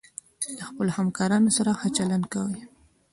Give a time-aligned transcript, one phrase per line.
[0.57, 2.59] د خپلو همکارانو سره ښه چلند کوئ.